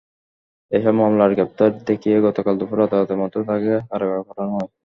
এসব 0.71 0.93
মামলায় 0.99 1.31
গ্রেপ্তার 1.31 1.69
দেখিয়ে 1.89 2.17
গতকাল 2.27 2.53
দুপুরে 2.59 2.81
আদালতের 2.85 3.19
মাধ্যমে 3.21 3.45
তাঁকে 3.49 3.71
কারাগারে 3.89 4.23
পাঠানো 4.27 4.51
হয়। 4.55 4.69